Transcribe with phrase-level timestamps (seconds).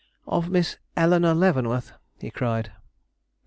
[0.25, 2.71] "Of Miss Eleanore Leavenworth!" he cried.